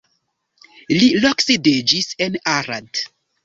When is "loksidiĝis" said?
1.27-2.11